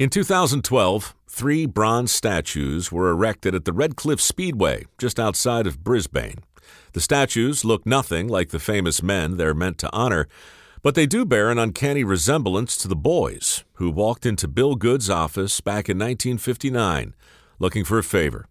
In 0.00 0.08
2012, 0.08 1.14
three 1.28 1.66
bronze 1.66 2.10
statues 2.10 2.90
were 2.90 3.10
erected 3.10 3.54
at 3.54 3.66
the 3.66 3.72
Redcliffe 3.74 4.22
Speedway, 4.22 4.86
just 4.96 5.20
outside 5.20 5.66
of 5.66 5.84
Brisbane. 5.84 6.38
The 6.94 7.02
statues 7.02 7.66
look 7.66 7.84
nothing 7.84 8.26
like 8.26 8.48
the 8.48 8.58
famous 8.58 9.02
men 9.02 9.36
they're 9.36 9.52
meant 9.52 9.76
to 9.80 9.92
honor, 9.92 10.26
but 10.82 10.94
they 10.94 11.04
do 11.04 11.26
bear 11.26 11.50
an 11.50 11.58
uncanny 11.58 12.02
resemblance 12.02 12.78
to 12.78 12.88
the 12.88 12.96
boys 12.96 13.64
who 13.74 13.90
walked 13.90 14.24
into 14.24 14.48
Bill 14.48 14.74
Goode's 14.74 15.10
office 15.10 15.60
back 15.60 15.90
in 15.90 15.98
1959 15.98 17.14
looking 17.58 17.84
for 17.84 17.98
a 17.98 18.02
favor. 18.02 18.46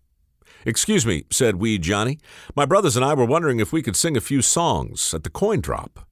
Excuse 0.68 1.04
me, 1.04 1.26
said 1.32 1.56
Wee 1.56 1.80
Johnny. 1.80 2.20
My 2.56 2.68
brothers 2.68 2.96
and 2.96 3.04
I 3.04 3.16
were 3.16 3.26
wondering 3.26 3.60
if 3.60 3.74
we 3.74 3.82
could 3.82 3.96
sing 3.96 4.16
a 4.16 4.22
few 4.22 4.44
songs 4.44 5.16
at 5.16 5.24
the 5.24 5.32
coin 5.32 5.62
drop. 5.62 6.08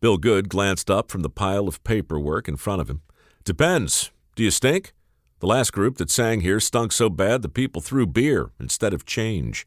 Bill 0.00 0.18
Goode 0.18 0.48
glanced 0.48 0.90
up 0.90 1.12
from 1.12 1.22
the 1.22 1.30
pile 1.30 1.68
of 1.68 1.84
paperwork 1.84 2.48
in 2.48 2.56
front 2.56 2.80
of 2.80 2.90
him. 2.90 3.02
Depends. 3.44 4.10
Do 4.38 4.44
you 4.44 4.52
stink? 4.52 4.92
The 5.40 5.48
last 5.48 5.72
group 5.72 5.96
that 5.96 6.12
sang 6.12 6.42
here 6.42 6.60
stunk 6.60 6.92
so 6.92 7.10
bad 7.10 7.42
the 7.42 7.48
people 7.48 7.82
threw 7.82 8.06
beer 8.06 8.52
instead 8.60 8.94
of 8.94 9.04
change. 9.04 9.66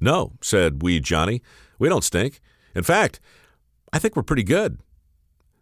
No, 0.00 0.32
said 0.40 0.82
Wee 0.82 0.98
Johnny. 0.98 1.40
We 1.78 1.88
don't 1.88 2.02
stink. 2.02 2.40
In 2.74 2.82
fact, 2.82 3.20
I 3.92 4.00
think 4.00 4.16
we're 4.16 4.24
pretty 4.24 4.42
good. 4.42 4.80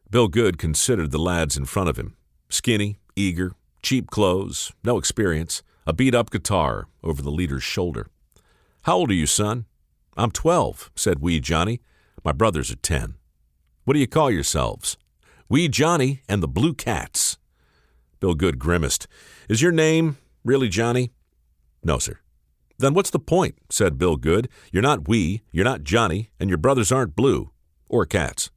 Bill 0.08 0.26
Goode 0.26 0.56
considered 0.56 1.10
the 1.10 1.18
lads 1.18 1.58
in 1.58 1.66
front 1.66 1.90
of 1.90 1.98
him 1.98 2.16
skinny, 2.48 2.96
eager, 3.14 3.52
cheap 3.82 4.08
clothes, 4.10 4.72
no 4.82 4.96
experience, 4.96 5.62
a 5.86 5.92
beat 5.92 6.14
up 6.14 6.30
guitar 6.30 6.88
over 7.04 7.20
the 7.20 7.30
leader's 7.30 7.62
shoulder. 7.62 8.06
How 8.84 8.96
old 8.96 9.10
are 9.10 9.12
you, 9.12 9.26
son? 9.26 9.66
I'm 10.16 10.30
twelve, 10.30 10.90
said 10.96 11.18
Wee 11.18 11.40
Johnny. 11.40 11.82
My 12.24 12.32
brothers 12.32 12.70
are 12.70 12.76
ten. 12.76 13.16
What 13.84 13.92
do 13.92 14.00
you 14.00 14.08
call 14.08 14.30
yourselves? 14.30 14.96
Wee 15.50 15.68
Johnny 15.68 16.22
and 16.26 16.42
the 16.42 16.48
Blue 16.48 16.72
Cats. 16.72 17.36
Bill 18.20 18.34
Goode 18.34 18.58
grimaced. 18.58 19.08
Is 19.48 19.62
your 19.62 19.72
name 19.72 20.18
really 20.44 20.68
Johnny? 20.68 21.10
No, 21.82 21.98
sir. 21.98 22.20
Then 22.78 22.94
what's 22.94 23.10
the 23.10 23.18
point? 23.18 23.56
said 23.68 23.98
Bill 23.98 24.16
Goode. 24.16 24.48
You're 24.72 24.82
not 24.82 25.08
Wee, 25.08 25.42
you're 25.50 25.64
not 25.64 25.84
Johnny, 25.84 26.30
and 26.38 26.48
your 26.48 26.58
brothers 26.58 26.92
aren't 26.92 27.16
blue. 27.16 27.50
Or 27.88 28.06
cats. 28.06 28.50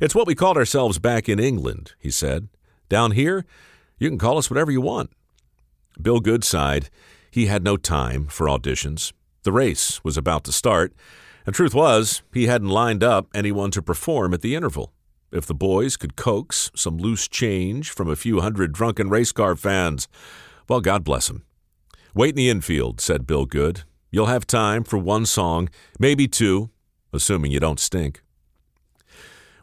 It's 0.00 0.14
what 0.14 0.26
we 0.26 0.34
called 0.34 0.56
ourselves 0.56 0.98
back 0.98 1.28
in 1.28 1.40
England, 1.40 1.92
he 1.98 2.10
said. 2.10 2.48
Down 2.88 3.12
here, 3.12 3.44
you 3.98 4.08
can 4.08 4.18
call 4.18 4.38
us 4.38 4.50
whatever 4.50 4.70
you 4.70 4.80
want. 4.80 5.10
Bill 6.00 6.20
Goode 6.20 6.44
sighed. 6.44 6.90
He 7.30 7.46
had 7.46 7.64
no 7.64 7.76
time 7.76 8.26
for 8.26 8.46
auditions. 8.46 9.12
The 9.42 9.52
race 9.52 10.02
was 10.04 10.16
about 10.16 10.44
to 10.44 10.52
start, 10.52 10.92
and 11.46 11.54
truth 11.54 11.74
was, 11.74 12.22
he 12.32 12.46
hadn't 12.46 12.68
lined 12.68 13.02
up 13.02 13.28
anyone 13.34 13.70
to 13.72 13.82
perform 13.82 14.32
at 14.34 14.42
the 14.42 14.54
interval. 14.54 14.92
If 15.32 15.46
the 15.46 15.54
boys 15.54 15.96
could 15.96 16.14
coax 16.14 16.70
some 16.74 16.98
loose 16.98 17.26
change 17.26 17.90
from 17.90 18.08
a 18.08 18.16
few 18.16 18.40
hundred 18.40 18.72
drunken 18.72 19.08
race 19.08 19.32
car 19.32 19.56
fans, 19.56 20.06
well, 20.68 20.80
God 20.80 21.04
bless 21.04 21.28
bless 21.28 21.30
'em. 21.30 21.44
Wait 22.14 22.30
in 22.30 22.36
the 22.36 22.50
infield, 22.50 23.00
said 23.00 23.26
Bill 23.26 23.46
Goode. 23.46 23.84
You'll 24.10 24.26
have 24.26 24.46
time 24.46 24.84
for 24.84 24.98
one 24.98 25.24
song, 25.24 25.70
maybe 25.98 26.28
two, 26.28 26.70
assuming 27.12 27.50
you 27.50 27.60
don't 27.60 27.80
stink. 27.80 28.22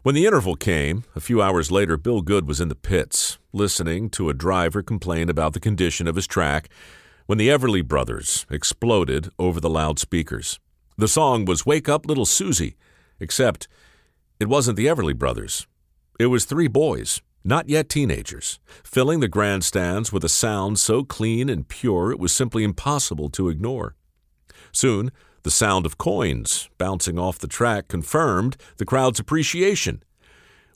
When 0.02 0.14
the 0.14 0.26
interval 0.26 0.56
came, 0.56 1.04
a 1.14 1.20
few 1.20 1.40
hours 1.40 1.70
later, 1.70 1.96
Bill 1.96 2.22
Goode 2.22 2.48
was 2.48 2.60
in 2.60 2.68
the 2.68 2.74
pits, 2.74 3.38
listening 3.52 4.10
to 4.10 4.28
a 4.28 4.34
driver 4.34 4.82
complain 4.82 5.28
about 5.28 5.52
the 5.52 5.60
condition 5.60 6.08
of 6.08 6.16
his 6.16 6.26
track 6.26 6.68
when 7.26 7.38
the 7.38 7.48
Everly 7.48 7.86
Brothers 7.86 8.46
exploded 8.50 9.30
over 9.38 9.60
the 9.60 9.70
loudspeakers. 9.70 10.58
The 10.96 11.08
song 11.08 11.44
was 11.44 11.66
Wake 11.66 11.88
Up 11.88 12.06
Little 12.06 12.26
Susie, 12.26 12.76
except 13.20 13.68
it 14.40 14.48
wasn't 14.48 14.76
the 14.76 14.86
Everly 14.86 15.14
Brothers. 15.14 15.66
It 16.18 16.26
was 16.26 16.46
three 16.46 16.66
boys, 16.66 17.20
not 17.44 17.68
yet 17.68 17.90
teenagers, 17.90 18.58
filling 18.82 19.20
the 19.20 19.28
grandstands 19.28 20.12
with 20.12 20.24
a 20.24 20.30
sound 20.30 20.78
so 20.78 21.04
clean 21.04 21.50
and 21.50 21.68
pure 21.68 22.10
it 22.10 22.18
was 22.18 22.32
simply 22.32 22.64
impossible 22.64 23.28
to 23.30 23.50
ignore. 23.50 23.94
Soon, 24.72 25.12
the 25.42 25.50
sound 25.50 25.84
of 25.84 25.98
coins 25.98 26.70
bouncing 26.78 27.18
off 27.18 27.38
the 27.38 27.48
track 27.48 27.88
confirmed 27.88 28.56
the 28.78 28.84
crowd's 28.86 29.20
appreciation. 29.20 30.02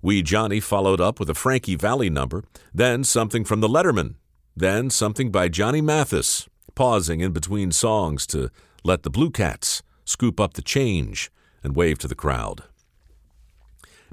Wee 0.03 0.23
Johnny 0.23 0.61
followed 0.61 1.01
up 1.01 1.19
with 1.19 1.31
a 1.31 1.35
Frankie 1.35 1.77
Valli 1.77 2.11
number, 2.11 2.45
then 2.75 3.03
something 3.03 3.45
from 3.45 3.61
the 3.61 3.69
Lettermen, 3.69 4.17
then 4.55 4.91
something 4.91 5.31
by 5.31 5.49
Johnny 5.49 5.81
Mathis, 5.81 6.49
pausing 6.75 7.21
in 7.21 7.33
between 7.33 7.73
songs 7.73 8.27
to 8.27 8.51
let 8.85 9.05
the 9.05 9.11
Blue 9.11 9.31
Cats 9.31 9.83
scoop 10.05 10.39
up 10.39 10.55
the 10.55 10.63
change 10.63 11.31
and 11.63 11.75
wave 11.75 11.99
to 11.99 12.09
the 12.09 12.15
crowd. 12.15 12.65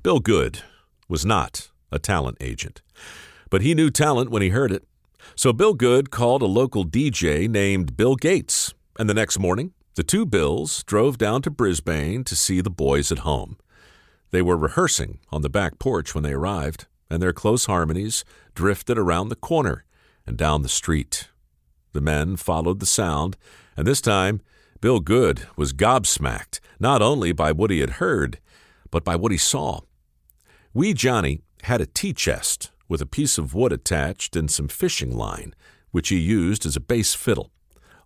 Bill 0.04 0.20
Goode 0.20 0.64
was 1.08 1.28
not 1.28 1.70
a 1.92 2.00
talent 2.00 2.38
agent, 2.42 2.82
but 3.52 3.62
he 3.62 3.76
knew 3.76 3.92
talent 3.92 4.32
when 4.32 4.42
he 4.42 4.50
heard 4.50 4.72
it. 4.72 4.84
So 5.36 5.54
Bill 5.54 5.76
Goode 5.76 6.10
called 6.10 6.42
a 6.42 6.48
local 6.48 6.84
DJ 6.86 7.48
named 7.48 7.96
Bill 7.96 8.16
Gates, 8.16 8.74
and 8.98 9.08
the 9.08 9.14
next 9.14 9.38
morning 9.38 9.74
the 9.94 10.02
two 10.02 10.26
Bills 10.26 10.84
drove 10.86 11.20
down 11.20 11.44
to 11.44 11.52
Brisbane 11.52 12.24
to 12.24 12.36
see 12.36 12.62
the 12.62 12.72
boys 12.72 13.12
at 13.12 13.20
home. 13.20 13.58
They 14.32 14.42
were 14.42 14.58
rehearsing 14.58 15.20
on 15.32 15.44
the 15.44 15.52
back 15.52 15.78
porch 15.78 16.16
when 16.16 16.24
they 16.24 16.34
arrived, 16.34 16.88
and 17.08 17.22
their 17.22 17.32
close 17.32 17.68
harmonies 17.68 18.26
drifted 18.56 18.98
around 18.98 19.30
the 19.30 19.36
corner 19.36 19.86
and 20.26 20.36
down 20.36 20.64
the 20.64 20.68
street. 20.70 21.28
The 21.94 22.02
men 22.02 22.38
followed 22.38 22.80
the 22.80 22.88
sound, 22.88 23.38
and 23.78 23.86
this 23.86 24.02
time 24.02 24.42
Bill 24.80 25.00
Goode 25.00 25.48
was 25.56 25.74
gobsmacked 25.74 26.60
not 26.80 27.04
only 27.04 27.34
by 27.34 27.52
what 27.52 27.70
he 27.70 27.82
had 27.82 27.92
heard, 28.02 28.40
but 28.90 29.04
by 29.04 29.16
what 29.16 29.32
he 29.32 29.38
saw. 29.38 29.82
Wee 30.74 30.94
Johnny 30.94 31.42
had 31.64 31.82
a 31.82 31.86
tea 31.86 32.14
chest 32.14 32.72
with 32.88 33.02
a 33.02 33.06
piece 33.06 33.38
of 33.38 33.54
wood 33.54 33.74
attached 33.74 34.38
and 34.38 34.50
some 34.50 34.70
fishing 34.70 35.12
line, 35.12 35.54
which 35.92 36.08
he 36.08 36.18
used 36.18 36.66
as 36.66 36.78
a 36.78 36.80
bass 36.80 37.14
fiddle. 37.14 37.52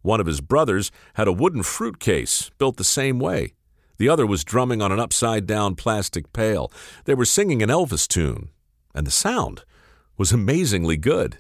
One 0.01 0.19
of 0.19 0.25
his 0.25 0.41
brothers 0.41 0.89
had 1.13 1.27
a 1.27 1.31
wooden 1.31 1.61
fruit 1.61 1.99
case 1.99 2.49
built 2.57 2.77
the 2.77 2.83
same 2.83 3.19
way. 3.19 3.53
The 3.97 4.09
other 4.09 4.25
was 4.25 4.43
drumming 4.43 4.81
on 4.81 4.91
an 4.91 4.99
upside 4.99 5.45
down 5.45 5.75
plastic 5.75 6.33
pail. 6.33 6.71
They 7.05 7.13
were 7.13 7.25
singing 7.25 7.61
an 7.61 7.69
Elvis 7.69 8.07
tune, 8.07 8.49
and 8.95 9.05
the 9.05 9.11
sound 9.11 9.63
was 10.17 10.31
amazingly 10.31 10.97
good. 10.97 11.37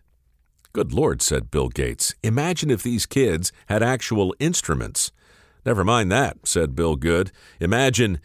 Good 0.73 0.93
Lord, 0.93 1.23
said 1.23 1.49
Bill 1.49 1.69
Gates. 1.69 2.13
Imagine 2.21 2.69
if 2.69 2.83
these 2.83 3.07
kids 3.07 3.51
had 3.65 3.81
actual 3.81 4.35
instruments. 4.39 5.11
Never 5.65 5.83
mind 5.83 6.11
that, 6.11 6.37
said 6.45 6.75
Bill 6.75 6.95
Goode. 6.95 7.31
Imagine 7.59 8.19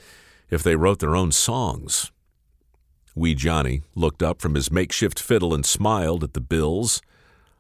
if 0.50 0.62
they 0.62 0.77
wrote 0.77 0.99
their 0.99 1.17
own 1.17 1.32
songs. 1.32 2.12
Wee 3.15 3.34
Johnny 3.34 3.82
looked 3.94 4.22
up 4.22 4.41
from 4.41 4.54
his 4.54 4.71
makeshift 4.71 5.19
fiddle 5.19 5.53
and 5.53 5.66
smiled 5.66 6.22
at 6.22 6.34
the 6.34 6.41
Bills. 6.41 7.03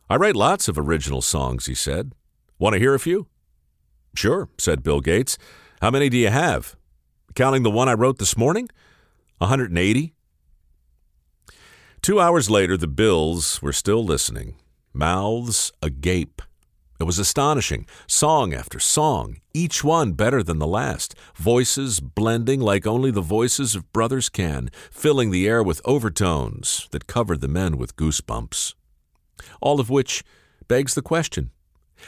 I 0.08 0.16
write 0.16 0.36
lots 0.36 0.68
of 0.68 0.78
original 0.78 1.22
songs, 1.22 1.66
he 1.66 1.74
said. 1.74 2.12
Want 2.58 2.74
to 2.74 2.80
hear 2.80 2.94
a 2.94 3.00
few? 3.00 3.26
Sure, 4.14 4.48
said 4.58 4.82
Bill 4.82 5.00
Gates. 5.00 5.38
How 5.80 5.90
many 5.90 6.08
do 6.08 6.16
you 6.16 6.28
have? 6.28 6.76
Counting 7.34 7.62
the 7.62 7.70
one 7.70 7.88
I 7.88 7.94
wrote 7.94 8.18
this 8.18 8.36
morning? 8.36 8.68
A 9.40 9.44
180? 9.44 10.14
Two 12.02 12.20
hours 12.20 12.50
later, 12.50 12.76
the 12.76 12.86
Bills 12.86 13.60
were 13.60 13.72
still 13.72 14.04
listening, 14.04 14.56
mouths 14.92 15.72
agape. 15.82 16.42
It 17.00 17.04
was 17.04 17.18
astonishing. 17.18 17.86
Song 18.06 18.52
after 18.52 18.78
song, 18.78 19.40
each 19.54 19.82
one 19.82 20.12
better 20.12 20.42
than 20.42 20.58
the 20.58 20.66
last, 20.66 21.14
voices 21.34 21.98
blending 21.98 22.60
like 22.60 22.86
only 22.86 23.10
the 23.10 23.22
voices 23.22 23.74
of 23.74 23.90
brothers 23.90 24.28
can, 24.28 24.68
filling 24.90 25.30
the 25.30 25.48
air 25.48 25.62
with 25.62 25.80
overtones 25.86 26.88
that 26.90 27.06
covered 27.06 27.40
the 27.40 27.48
men 27.48 27.78
with 27.78 27.96
goosebumps. 27.96 28.74
All 29.62 29.80
of 29.80 29.88
which 29.88 30.22
begs 30.68 30.94
the 30.94 31.00
question 31.00 31.50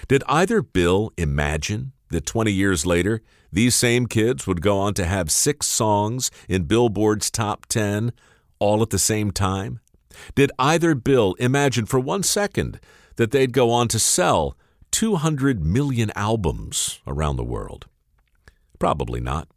did 0.09 0.23
either 0.29 0.61
Bill 0.61 1.11
imagine 1.17 1.93
that 2.11 2.27
20 2.27 2.53
years 2.53 2.85
later, 2.85 3.23
these 3.51 3.75
same 3.75 4.07
kids 4.07 4.47
would 4.47 4.61
go 4.61 4.79
on 4.79 4.93
to 4.95 5.07
have 5.07 5.31
six 5.31 5.67
songs 5.67 6.31
in 6.51 6.65
Billboard's 6.65 7.31
top 7.31 7.65
10 7.67 8.13
all 8.59 8.83
at 8.83 8.91
the 8.91 8.99
same 8.99 9.31
time? 9.31 9.81
Did 10.35 10.53
either 10.59 10.95
Bill 10.95 11.35
imagine 11.39 11.87
for 11.87 11.99
one 11.99 12.23
second 12.23 12.79
that 13.17 13.31
they'd 13.31 13.53
go 13.55 13.71
on 13.71 13.89
to 13.89 13.99
sell 13.99 14.57
200 14.93 15.65
million 15.65 16.13
albums 16.15 17.01
around 17.07 17.37
the 17.37 17.45
world? 17.45 17.87
Probably 18.79 19.21
not. 19.21 19.49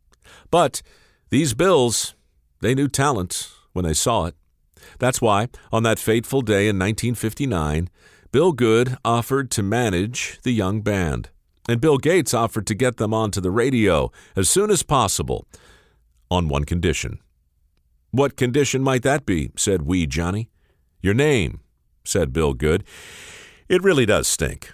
But 0.50 0.82
these 1.30 1.54
Bills, 1.54 2.16
they 2.62 2.74
knew 2.74 2.88
talent 2.88 3.52
when 3.74 3.86
they 3.86 3.94
saw 3.94 4.26
it. 4.26 4.36
That's 5.00 5.22
why, 5.22 5.50
on 5.72 5.84
that 5.84 6.00
fateful 6.00 6.42
day 6.42 6.68
in 6.68 6.80
1959, 6.80 7.90
Bill 8.32 8.52
Goode 8.52 8.98
offered 9.06 9.50
to 9.52 9.64
manage 9.64 10.40
the 10.44 10.52
young 10.52 10.82
band, 10.82 11.30
and 11.68 11.82
Bill 11.82 11.98
Gates 11.98 12.34
offered 12.34 12.68
to 12.68 12.76
get 12.76 12.98
them 12.98 13.14
onto 13.14 13.42
the 13.42 13.52
radio 13.52 14.12
as 14.36 14.50
soon 14.50 14.70
as 14.70 14.84
possible, 14.84 15.48
on 16.30 16.48
one 16.48 16.64
condition. 16.64 17.20
What 18.12 18.38
condition 18.38 18.82
might 18.82 19.04
that 19.04 19.26
be? 19.26 19.52
said 19.56 19.84
Wee 19.84 20.08
Johnny. 20.08 20.50
Your 21.02 21.14
name, 21.14 21.60
said 22.04 22.34
Bill 22.34 22.54
Goode. 22.54 22.84
It 23.68 23.84
really 23.84 24.06
does 24.06 24.28
stink. 24.28 24.74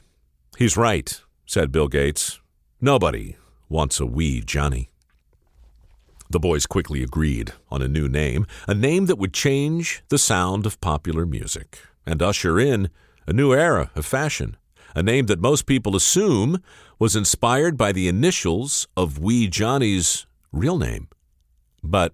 He's 0.58 0.78
right, 0.78 1.22
said 1.46 1.72
Bill 1.72 1.88
Gates. 1.88 2.40
Nobody 2.80 3.36
wants 3.70 4.00
a 4.00 4.06
wee 4.06 4.42
Johnny. 4.42 4.90
The 6.30 6.40
boys 6.40 6.66
quickly 6.66 7.04
agreed 7.04 7.54
on 7.70 7.82
a 7.82 7.88
new 7.88 8.08
name, 8.08 8.46
a 8.68 8.74
name 8.74 9.08
that 9.08 9.18
would 9.18 9.34
change 9.34 10.04
the 10.10 10.18
sound 10.18 10.66
of 10.66 10.80
popular 10.80 11.26
music 11.26 11.80
and 12.06 12.22
usher 12.22 12.60
in 12.60 12.90
a 13.28 13.34
new 13.34 13.54
era 13.54 13.92
of 13.96 14.06
fashion, 14.06 14.58
a 14.96 15.02
name 15.02 15.26
that 15.28 15.40
most 15.40 15.66
people 15.66 15.96
assume 15.96 16.62
was 17.00 17.16
inspired 17.16 17.78
by 17.78 17.92
the 17.92 18.08
initials 18.08 18.88
of 18.96 19.20
Wee 19.20 19.48
Johnny's 19.48 20.26
real 20.52 20.78
name. 20.78 21.08
But 21.84 22.14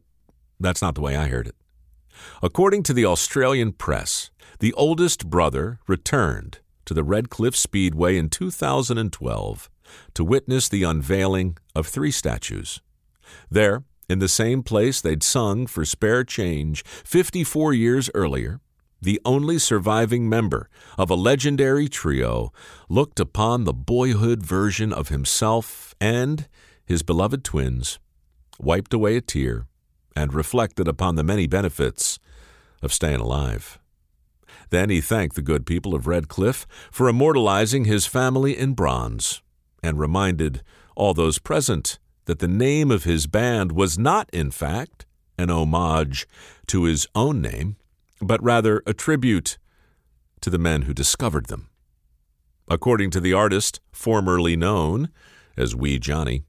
that's 0.60 0.82
not 0.82 0.96
the 0.96 1.02
way 1.02 1.16
I 1.16 1.28
heard 1.28 1.48
it. 1.48 1.56
According 2.42 2.84
to 2.84 2.94
the 2.94 3.06
Australian 3.06 3.74
press, 3.74 4.32
the 4.60 4.74
oldest 4.74 5.30
brother 5.30 5.80
returned 5.88 6.60
to 6.88 6.94
the 6.94 7.04
Redcliffe 7.04 7.56
Speedway 7.56 8.18
in 8.18 8.30
2012 8.30 9.70
to 10.14 10.24
witness 10.24 10.70
the 10.70 10.84
unveiling 10.84 11.58
of 11.76 11.86
three 11.86 12.12
statues. 12.12 12.82
There, 13.52 13.84
in 14.10 14.20
the 14.20 14.30
same 14.30 14.64
place 14.64 15.02
they'd 15.02 15.22
sung 15.22 15.68
for 15.68 15.84
spare 15.84 16.24
change 16.24 16.86
54 16.86 17.74
years 17.74 18.10
earlier, 18.16 18.62
the 19.02 19.20
only 19.26 19.60
surviving 19.60 20.30
member 20.30 20.70
of 20.98 21.10
a 21.10 21.16
legendary 21.16 21.90
trio 21.90 22.54
looked 22.88 23.20
upon 23.20 23.66
the 23.66 23.74
boyhood 23.74 24.42
version 24.42 24.94
of 24.94 25.10
himself 25.10 25.94
and 26.00 26.48
his 26.86 27.04
beloved 27.04 27.44
twins, 27.44 28.00
wiped 28.60 28.94
away 28.94 29.18
a 29.18 29.22
tear, 29.22 29.68
and 30.16 30.34
reflected 30.34 30.88
upon 30.88 31.16
the 31.16 31.24
many 31.24 31.48
benefits 31.48 32.18
of 32.82 32.94
staying 32.94 33.20
alive. 33.20 33.78
Then 34.70 34.90
he 34.90 35.02
thanked 35.02 35.36
the 35.36 35.42
good 35.42 35.66
people 35.66 35.96
of 35.96 36.08
Redcliffe 36.08 36.68
for 36.92 37.08
immortalizing 37.08 37.86
his 37.86 38.06
family 38.06 38.58
in 38.58 38.74
bronze 38.74 39.42
and 39.84 40.00
reminded 40.00 40.62
all 40.96 41.14
those 41.14 41.40
present 41.40 42.00
that 42.26 42.40
the 42.40 42.48
name 42.48 42.92
of 42.92 43.04
his 43.04 43.28
band 43.28 43.72
was 43.72 43.98
not, 43.98 44.30
in 44.34 44.52
fact, 44.52 45.06
an 45.38 45.50
homage 45.50 46.28
to 46.68 46.84
his 46.84 47.08
own 47.16 47.42
name, 47.42 47.78
but 48.22 48.44
rather 48.44 48.82
a 48.86 48.94
tribute 48.94 49.58
to 50.42 50.50
the 50.50 50.58
men 50.58 50.84
who 50.84 50.94
discovered 50.94 51.46
them. 51.46 51.70
According 52.70 53.12
to 53.12 53.20
the 53.20 53.34
artist 53.34 53.80
formerly 53.92 54.56
known 54.56 55.10
as 55.56 55.76
Wee 55.76 56.00
Johnny, 56.00 56.44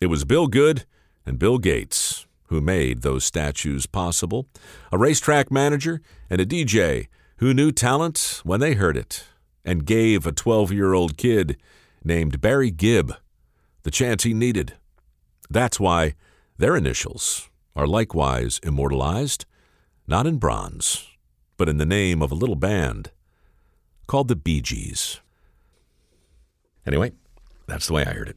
it 0.00 0.06
was 0.06 0.24
Bill 0.24 0.48
Goode 0.48 0.84
and 1.24 1.38
Bill 1.38 1.58
Gates 1.58 2.26
who 2.50 2.60
made 2.60 3.02
those 3.02 3.24
statues 3.24 3.86
possible, 3.86 4.48
a 4.90 4.98
racetrack 4.98 5.52
manager 5.52 6.00
and 6.28 6.40
a 6.40 6.46
DJ 6.46 7.06
who 7.40 7.54
knew 7.54 7.72
talent 7.72 8.42
when 8.44 8.60
they 8.60 8.74
heard 8.74 8.98
it 8.98 9.24
and 9.64 9.86
gave 9.86 10.26
a 10.26 10.32
12 10.32 10.72
year 10.72 10.92
old 10.92 11.16
kid 11.16 11.56
named 12.04 12.40
Barry 12.40 12.70
Gibb 12.70 13.14
the 13.82 13.90
chance 13.90 14.24
he 14.24 14.34
needed. 14.34 14.74
That's 15.48 15.80
why 15.80 16.14
their 16.58 16.76
initials 16.76 17.48
are 17.74 17.86
likewise 17.86 18.60
immortalized, 18.62 19.46
not 20.06 20.26
in 20.26 20.36
bronze, 20.36 21.08
but 21.56 21.68
in 21.68 21.78
the 21.78 21.86
name 21.86 22.20
of 22.20 22.30
a 22.30 22.34
little 22.34 22.56
band 22.56 23.10
called 24.06 24.28
the 24.28 24.36
Bee 24.36 24.60
Gees. 24.60 25.20
Anyway, 26.86 27.12
that's 27.66 27.86
the 27.86 27.94
way 27.94 28.04
I 28.04 28.12
heard 28.12 28.28
it. 28.28 28.36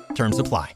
Terms 0.15 0.39
apply. 0.39 0.73